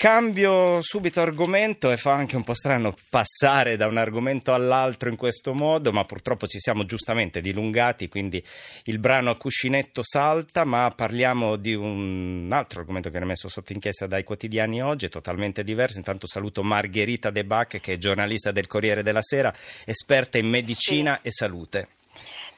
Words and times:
Cambio 0.00 0.80
subito 0.80 1.20
argomento 1.20 1.90
e 1.90 1.96
fa 1.96 2.12
anche 2.12 2.36
un 2.36 2.44
po' 2.44 2.54
strano 2.54 2.94
passare 3.10 3.76
da 3.76 3.88
un 3.88 3.96
argomento 3.96 4.54
all'altro 4.54 5.08
in 5.08 5.16
questo 5.16 5.54
modo, 5.54 5.90
ma 5.90 6.04
purtroppo 6.04 6.46
ci 6.46 6.60
siamo 6.60 6.84
giustamente 6.84 7.40
dilungati, 7.40 8.08
quindi 8.08 8.40
il 8.84 9.00
brano 9.00 9.30
a 9.30 9.36
cuscinetto 9.36 10.02
salta, 10.04 10.62
ma 10.62 10.88
parliamo 10.94 11.56
di 11.56 11.74
un 11.74 12.48
altro 12.52 12.78
argomento 12.78 13.08
che 13.08 13.16
viene 13.16 13.32
messo 13.32 13.48
sotto 13.48 13.72
inchiesta 13.72 14.06
dai 14.06 14.22
quotidiani 14.22 14.80
oggi, 14.80 15.08
totalmente 15.08 15.64
diverso. 15.64 15.98
Intanto 15.98 16.28
saluto 16.28 16.62
Margherita 16.62 17.30
De 17.30 17.44
Bac, 17.44 17.80
che 17.80 17.94
è 17.94 17.98
giornalista 17.98 18.52
del 18.52 18.68
Corriere 18.68 19.02
della 19.02 19.22
Sera, 19.22 19.52
esperta 19.84 20.38
in 20.38 20.46
medicina 20.46 21.18
sì. 21.20 21.26
e 21.26 21.30
salute. 21.32 21.88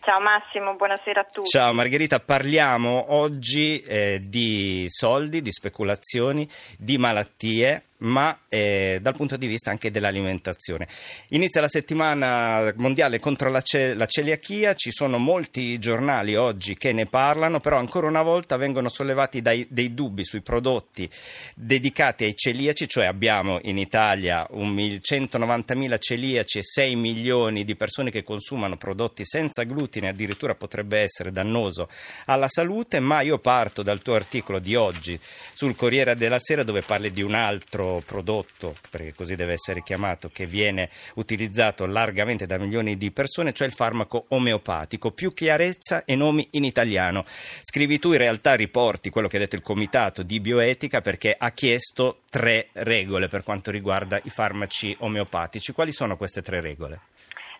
Ciao 0.03 0.19
Massimo, 0.21 0.77
buonasera 0.77 1.21
a 1.21 1.25
tutti. 1.25 1.49
Ciao 1.49 1.75
Margherita, 1.75 2.21
parliamo 2.21 3.13
oggi 3.13 3.81
eh, 3.83 4.21
di 4.23 4.87
soldi, 4.89 5.43
di 5.43 5.53
speculazioni, 5.53 6.49
di 6.79 6.97
malattie 6.97 7.83
ma 8.01 8.39
eh, 8.49 8.99
dal 9.01 9.15
punto 9.15 9.37
di 9.37 9.47
vista 9.47 9.71
anche 9.71 9.91
dell'alimentazione. 9.91 10.87
Inizia 11.29 11.61
la 11.61 11.69
settimana 11.69 12.73
mondiale 12.77 13.19
contro 13.19 13.51
la, 13.51 13.61
ce- 13.61 13.95
la, 13.95 14.07
celiachia, 14.07 14.75
ci 14.75 14.91
sono 14.91 15.19
molti 15.19 15.79
giornali 15.79 16.37
oggi 16.37 16.77
che 16.77 16.93
ne 16.93 17.07
parlano, 17.07 17.61
però 17.61 17.79
ancora 17.79 18.07
una 18.07 18.23
volta 18.23 18.57
vengono 18.57 18.89
sollevati 18.89 19.43
dai, 19.43 19.67
dei 19.69 19.95
dubbi 19.95 20.25
sui 20.25 20.41
prodotti 20.41 21.09
dedicati 21.55 22.25
ai 22.25 22.35
celiaci, 22.35 22.89
cioè 22.89 23.07
abbiamo 23.07 23.59
in 23.63 23.79
Italia 23.79 24.47
190.000 24.51 25.99
celiaci 25.99 26.59
e 26.59 26.63
6 26.63 26.97
milioni 26.97 27.65
di 27.65 27.77
persone 27.77 28.11
che 28.11 28.23
consumano 28.23 28.77
prodotti 28.77 29.25
senza 29.25 29.65
glutine, 29.65 30.09
addirittura 30.09 30.55
potrebbe 30.55 30.99
essere 31.01 31.31
dannoso 31.31 31.89
alla 32.27 32.49
salute, 32.49 33.01
ma 33.01 33.21
io 33.21 33.39
parto 33.39 33.83
dal 33.83 34.03
tuo 34.03 34.15
articolo 34.15 34.59
di 34.59 34.75
oggi 34.75 35.19
sul 35.53 35.77
Corriere 35.77 36.15
della 36.15 36.39
Sera 36.39 36.63
dove 36.63 36.83
parli 36.83 37.11
di 37.11 37.23
un 37.23 37.35
altro 37.35 37.90
prodotto, 38.05 38.75
perché 38.91 39.13
così 39.15 39.35
deve 39.35 39.55
essere 39.55 39.83
chiamato, 39.83 40.31
che 40.33 40.47
viene 40.47 40.89
utilizzato 41.15 41.87
largamente 41.87 42.47
da 42.47 42.59
milioni 42.59 42.97
di 42.97 43.11
persone, 43.11 43.53
cioè 43.53 43.67
il 43.67 43.75
farmaco 43.75 44.27
omeopatico. 44.29 45.11
Più 45.11 45.35
chiarezza 45.35 46.05
e 46.05 46.15
nomi 46.15 46.47
in 46.53 46.65
italiano. 46.65 47.25
Scrivi 47.61 47.99
tu 47.99 48.13
in 48.13 48.19
realtà 48.19 48.55
riporti 48.55 49.11
quello 49.11 49.29
che 49.29 49.37
ha 49.37 49.41
detto 49.41 49.57
il 49.57 49.63
comitato 49.63 50.23
di 50.23 50.41
bioetica 50.41 51.01
perché 51.01 51.35
ha 51.37 51.51
chiesto 51.51 52.21
tre 52.31 52.69
regole 52.73 53.29
per 53.29 53.43
quanto 53.43 53.71
riguarda 53.71 54.21
i 54.23 54.31
farmaci 54.31 54.95
omeopatici. 55.01 55.73
Quali 55.73 55.93
sono 55.93 56.17
queste 56.17 56.43
tre 56.43 56.61
regole? 56.61 57.01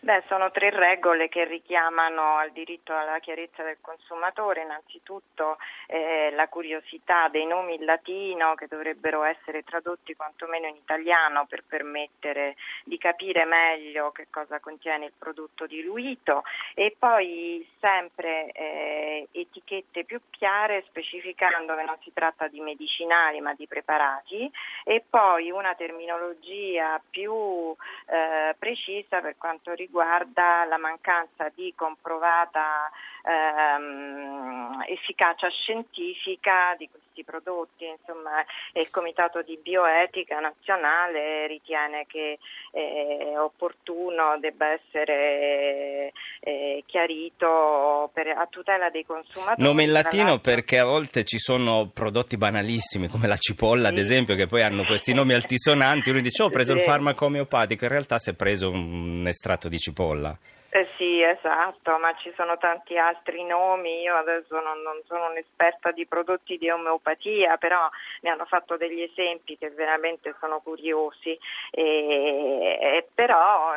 Beh, 0.03 0.23
sono 0.27 0.49
tre 0.49 0.71
regole 0.71 1.29
che 1.29 1.45
richiamano 1.45 2.37
al 2.37 2.51
diritto 2.53 2.91
alla 2.91 3.19
chiarezza 3.19 3.61
del 3.61 3.77
consumatore, 3.81 4.63
innanzitutto 4.63 5.57
eh, 5.85 6.31
la 6.31 6.47
curiosità 6.47 7.27
dei 7.27 7.45
nomi 7.45 7.75
in 7.75 7.85
latino 7.85 8.55
che 8.55 8.65
dovrebbero 8.65 9.21
essere 9.21 9.61
tradotti 9.61 10.15
quantomeno 10.15 10.65
in 10.65 10.75
italiano 10.75 11.45
per 11.45 11.63
permettere 11.67 12.55
di 12.83 12.97
capire 12.97 13.45
meglio 13.45 14.09
che 14.09 14.25
cosa 14.31 14.59
contiene 14.59 15.05
il 15.05 15.13
prodotto 15.15 15.67
diluito. 15.67 16.45
E 16.73 16.95
poi 16.97 17.63
sempre 17.79 18.51
eh, 18.53 19.27
etichette 19.31 20.03
più 20.03 20.19
chiare 20.31 20.83
specificando 20.87 21.75
che 21.75 21.83
non 21.83 21.97
si 22.01 22.11
tratta 22.11 22.47
di 22.47 22.59
medicinali 22.59 23.39
ma 23.39 23.53
di 23.53 23.67
preparati. 23.67 24.51
E 24.83 25.03
poi 25.07 25.51
una 25.51 25.75
terminologia 25.75 26.99
più 27.07 27.75
eh, 28.07 28.55
precisa 28.57 29.21
per 29.21 29.35
quanto 29.37 29.73
riguarda 29.73 29.89
riguarda 29.91 30.63
la 30.63 30.77
mancanza 30.77 31.51
di 31.53 31.73
comprovata 31.75 32.89
ehm, 33.23 34.83
efficacia 34.87 35.49
scientifica 35.49 36.73
di 36.77 36.89
questi 36.89 37.25
prodotti. 37.25 37.85
Insomma, 37.85 38.43
il 38.73 38.89
Comitato 38.89 39.41
di 39.41 39.59
Bioetica 39.61 40.39
nazionale 40.39 41.45
ritiene 41.47 42.05
che 42.07 42.39
eh, 42.71 43.37
opportuno 43.37 44.39
debba 44.39 44.67
essere 44.67 46.13
eh, 46.43 46.83
chiarito 46.87 48.09
per, 48.13 48.29
a 48.29 48.47
tutela 48.49 48.89
dei 48.89 49.05
consumatori. 49.05 49.61
Nome 49.61 49.83
in 49.83 49.91
latino 49.91 50.39
perché 50.39 50.79
a 50.79 50.85
volte 50.85 51.23
ci 51.23 51.37
sono 51.37 51.91
prodotti 51.93 52.35
banalissimi 52.35 53.07
come 53.07 53.27
la 53.27 53.37
cipolla, 53.37 53.89
sì. 53.89 53.93
ad 53.93 53.97
esempio, 53.99 54.35
che 54.35 54.47
poi 54.47 54.63
hanno 54.63 54.83
questi 54.83 55.13
nomi 55.13 55.35
altisonanti. 55.35 56.09
Uno 56.09 56.19
dice: 56.19 56.41
oh, 56.41 56.47
Ho 56.47 56.49
preso 56.51 56.73
sì. 56.73 56.79
il 56.79 56.83
farmaco 56.83 57.25
omeopatico, 57.25 57.83
in 57.83 57.91
realtà 57.91 58.17
si 58.17 58.31
è 58.31 58.33
preso 58.33 58.71
un 58.71 59.23
estratto 59.27 59.69
di 59.69 59.77
cipolla. 59.77 60.35
Eh 60.73 60.87
sì, 60.95 61.21
esatto, 61.21 61.97
ma 61.97 62.15
ci 62.15 62.31
sono 62.33 62.57
tanti 62.57 62.97
altri 62.97 63.43
nomi. 63.43 63.99
Io 64.03 64.15
adesso 64.15 64.57
non, 64.61 64.81
non, 64.81 65.01
sono 65.05 65.29
un'esperta 65.29 65.91
di 65.91 66.05
prodotti 66.05 66.57
di 66.57 66.69
omeopatia, 66.69 67.57
però 67.57 67.89
mi 68.21 68.29
hanno 68.29 68.45
fatto 68.45 68.77
degli 68.77 69.01
esempi 69.01 69.57
che 69.57 69.69
veramente 69.71 70.33
sono 70.39 70.61
curiosi. 70.61 71.37
E, 71.71 71.83
e 72.79 73.07
però 73.13 73.73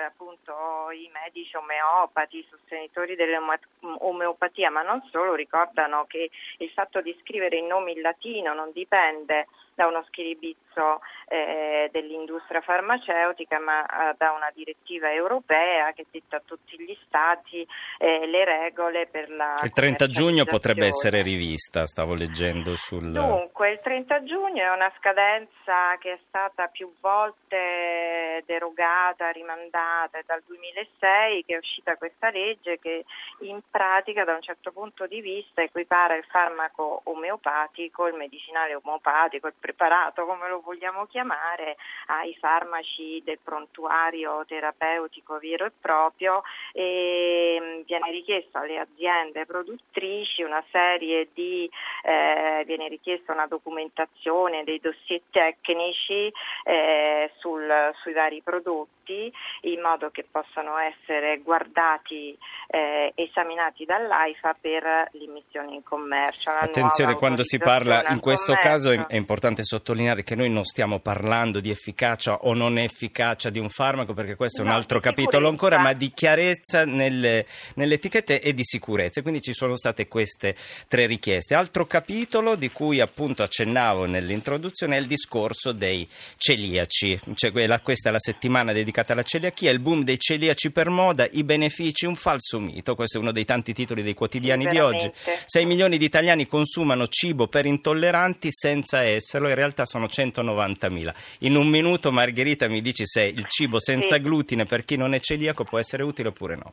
i 0.90 1.10
medici 1.12 1.56
omeopati, 1.56 2.38
i 2.38 2.46
sostenitori 2.50 3.16
dell'omeopatia, 3.16 4.70
ma 4.70 4.82
non 4.82 5.02
solo, 5.10 5.34
ricordano 5.34 6.04
che 6.06 6.30
il 6.58 6.70
fatto 6.70 7.00
di 7.00 7.16
scrivere 7.22 7.56
i 7.56 7.66
nomi 7.66 7.92
in 7.92 8.00
latino 8.00 8.54
non 8.54 8.70
dipende 8.72 9.46
da 9.74 9.86
uno 9.86 10.04
schiribizzo 10.06 11.00
eh, 11.26 11.88
dell'industria 11.90 12.60
farmaceutica, 12.60 13.58
ma 13.58 13.84
eh, 13.84 14.14
da 14.16 14.30
una 14.30 14.50
direttiva 14.54 15.12
europea 15.12 15.92
che 15.92 16.06
detta 16.10 16.36
a 16.36 16.42
tutti 16.44 16.80
gli 16.80 16.96
stati 17.06 17.66
eh, 17.98 18.26
le 18.26 18.44
regole 18.44 19.06
per 19.06 19.30
la... 19.30 19.54
Il 19.62 19.72
30 19.72 20.06
giugno 20.06 20.44
potrebbe 20.44 20.86
essere 20.86 21.22
rivista, 21.22 21.86
stavo 21.86 22.14
leggendo 22.14 22.76
sul... 22.76 23.10
Dunque, 23.10 23.70
il 23.72 23.80
30 23.82 24.22
giugno 24.22 24.62
è 24.62 24.70
una 24.70 24.92
scadenza 24.98 25.96
che 25.98 26.12
è 26.12 26.18
stata 26.28 26.68
più 26.68 26.92
volte 27.00 28.03
derogata, 28.44 29.30
rimandata 29.30 30.20
dal 30.26 30.42
2006 30.46 31.44
che 31.44 31.54
è 31.54 31.58
uscita 31.58 31.96
questa 31.96 32.30
legge 32.30 32.78
che 32.78 33.04
in 33.40 33.60
pratica 33.70 34.24
da 34.24 34.34
un 34.34 34.42
certo 34.42 34.72
punto 34.72 35.06
di 35.06 35.20
vista 35.20 35.62
equipara 35.62 36.14
il 36.14 36.24
farmaco 36.24 37.02
omeopatico, 37.04 38.06
il 38.06 38.14
medicinale 38.14 38.74
omeopatico, 38.74 39.46
il 39.46 39.54
preparato, 39.58 40.24
come 40.26 40.48
lo 40.48 40.60
vogliamo 40.60 41.06
chiamare, 41.06 41.76
ai 42.06 42.34
farmaci 42.36 43.22
del 43.24 43.38
prontuario 43.42 44.44
terapeutico 44.46 45.38
vero 45.38 45.66
e 45.66 45.72
proprio. 45.78 46.42
E 46.72 47.58
mm, 47.60 47.80
viene 47.86 48.10
richiesto 48.10 48.58
alle 48.58 48.78
aziende 48.78 49.46
produttrici 49.46 50.42
una 50.42 50.64
serie 50.70 51.28
di, 51.32 51.70
eh, 52.02 52.62
viene 52.66 52.88
richiesta 52.88 53.32
una 53.32 53.46
documentazione 53.46 54.64
dei 54.64 54.80
dossier 54.80 55.20
tecnici 55.30 56.32
eh, 56.64 57.30
sul, 57.38 57.92
sui 58.02 58.12
vari 58.12 58.23
prodotti 58.42 59.32
in 59.62 59.80
modo 59.80 60.10
che 60.10 60.26
possano 60.30 60.76
essere 60.78 61.40
guardati 61.42 62.36
e 62.66 62.78
eh, 62.78 63.12
esaminati 63.14 63.84
dall'AIFA 63.84 64.56
per 64.60 65.08
l'immissione 65.12 65.74
in 65.74 65.82
commercio. 65.82 66.50
Attenzione, 66.50 67.14
quando 67.14 67.42
si 67.44 67.58
parla, 67.58 68.04
in 68.08 68.20
questo 68.20 68.54
commercio. 68.54 68.68
caso 68.68 68.90
è, 68.90 69.06
è 69.06 69.16
importante 69.16 69.62
sottolineare 69.64 70.22
che 70.22 70.34
noi 70.34 70.50
non 70.50 70.64
stiamo 70.64 70.98
parlando 71.00 71.60
di 71.60 71.70
efficacia 71.70 72.38
o 72.42 72.54
non 72.54 72.78
efficacia 72.78 73.50
di 73.50 73.58
un 73.58 73.68
farmaco, 73.68 74.14
perché 74.14 74.34
questo 74.36 74.62
è 74.62 74.64
un 74.64 74.70
altro 74.70 75.00
capitolo 75.00 75.48
ancora, 75.48 75.78
ma 75.78 75.92
di 75.92 76.10
chiarezza 76.12 76.84
nelle, 76.84 77.46
nelle, 77.74 77.94
etichette 77.94 78.40
e 78.40 78.54
di 78.54 78.64
sicurezza. 78.64 79.22
Quindi 79.22 79.40
ci 79.40 79.52
sono 79.52 79.76
state 79.76 80.08
queste 80.08 80.54
tre 80.88 81.06
richieste. 81.06 81.54
Altro 81.54 81.86
capitolo 81.86 82.54
di 82.54 82.70
cui 82.70 83.00
appunto 83.00 83.42
accennavo 83.42 84.06
nell'introduzione 84.06 84.96
è 84.96 85.00
il 85.00 85.06
discorso 85.06 85.72
dei 85.72 86.08
celiaci. 86.36 87.20
Cioè, 87.34 87.52
questa 87.82 88.08
è 88.08 88.12
la 88.14 88.20
settimana 88.20 88.72
dedicata 88.72 89.12
alla 89.12 89.22
celiachia, 89.22 89.70
il 89.70 89.80
boom 89.80 90.04
dei 90.04 90.18
celiaci 90.18 90.70
per 90.70 90.88
moda, 90.88 91.26
i 91.32 91.42
benefici, 91.42 92.06
un 92.06 92.14
falso 92.14 92.60
mito. 92.60 92.94
Questo 92.94 93.18
è 93.18 93.20
uno 93.20 93.32
dei 93.32 93.44
tanti 93.44 93.74
titoli 93.74 94.02
dei 94.02 94.14
quotidiani 94.14 94.66
di 94.66 94.78
oggi. 94.78 95.10
6 95.46 95.66
milioni 95.66 95.98
di 95.98 96.04
italiani 96.04 96.46
consumano 96.46 97.08
cibo 97.08 97.48
per 97.48 97.66
intolleranti 97.66 98.48
senza 98.50 99.02
esserlo 99.02 99.48
in 99.48 99.54
realtà 99.54 99.84
sono 99.84 100.06
190.000. 100.06 101.14
In 101.40 101.56
un 101.56 101.66
minuto 101.66 102.12
Margherita 102.12 102.68
mi 102.68 102.80
dici 102.80 103.02
se 103.04 103.22
il 103.22 103.46
cibo 103.48 103.80
senza 103.80 104.14
sì. 104.14 104.20
glutine 104.20 104.64
per 104.64 104.84
chi 104.84 104.96
non 104.96 105.12
è 105.14 105.20
celiaco 105.20 105.64
può 105.64 105.78
essere 105.78 106.02
utile 106.04 106.28
oppure 106.28 106.54
no. 106.54 106.72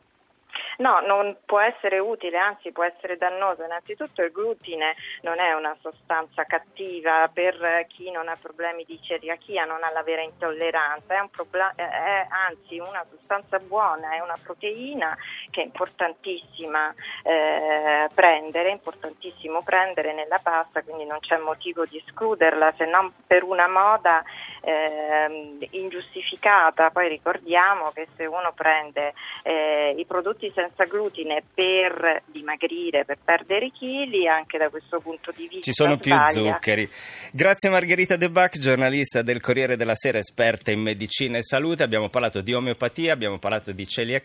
No, 0.78 1.00
non 1.00 1.36
può 1.44 1.60
essere 1.60 1.98
utile, 1.98 2.38
anzi 2.38 2.72
può 2.72 2.84
essere 2.84 3.16
dannoso. 3.16 3.64
Innanzitutto 3.64 4.22
il 4.22 4.32
glutine 4.32 4.94
non 5.22 5.38
è 5.38 5.52
una 5.52 5.76
sostanza 5.80 6.44
cattiva 6.44 7.28
per 7.32 7.86
chi 7.88 8.10
non 8.10 8.28
ha 8.28 8.36
problemi 8.40 8.84
di 8.84 8.98
celiachia, 9.02 9.64
non 9.64 9.82
ha 9.82 9.90
la 9.90 10.02
vera 10.02 10.22
intolleranza, 10.22 11.14
è, 11.14 11.28
proble- 11.30 11.72
è 11.76 12.26
anzi 12.28 12.78
una 12.78 13.04
sostanza 13.10 13.58
buona, 13.58 14.12
è 14.12 14.20
una 14.20 14.38
proteina 14.42 15.16
che 15.52 15.60
è 15.60 15.64
importantissima 15.64 16.92
eh, 17.22 18.08
prendere, 18.12 18.70
importantissimo 18.70 19.62
prendere 19.62 20.14
nella 20.14 20.40
pasta, 20.42 20.82
quindi 20.82 21.04
non 21.04 21.20
c'è 21.20 21.36
motivo 21.36 21.84
di 21.84 22.02
escluderla, 22.04 22.72
se 22.76 22.86
non 22.86 23.12
per 23.26 23.44
una 23.44 23.68
moda 23.68 24.24
eh, 24.62 25.58
ingiustificata. 25.70 26.90
Poi 26.90 27.08
ricordiamo 27.08 27.90
che 27.92 28.08
se 28.16 28.24
uno 28.24 28.52
prende 28.54 29.12
eh, 29.42 29.94
i 29.96 30.06
prodotti 30.06 30.50
senza 30.54 30.84
glutine 30.84 31.42
per 31.54 32.22
dimagrire, 32.26 33.04
per 33.04 33.18
perdere 33.22 33.70
chili, 33.70 34.26
anche 34.26 34.56
da 34.56 34.70
questo 34.70 35.00
punto 35.00 35.30
di 35.32 35.48
vista 35.48 35.70
ci 35.70 35.72
sono 35.72 35.98
sbaglia. 36.00 36.26
più 36.32 36.44
zuccheri. 36.44 36.88
Grazie 37.30 37.68
Margherita 37.68 38.16
De 38.16 38.30
Bach, 38.30 38.58
giornalista 38.58 39.20
del 39.20 39.40
Corriere 39.42 39.76
della 39.76 39.94
Sera, 39.94 40.16
esperta 40.16 40.70
in 40.70 40.80
medicina 40.80 41.36
e 41.36 41.42
salute. 41.42 41.82
Abbiamo 41.82 42.08
parlato 42.08 42.40
di 42.40 42.54
omeopatia, 42.54 43.12
abbiamo 43.12 43.38
parlato 43.38 43.72
di 43.72 43.86
celiachia 43.86 44.20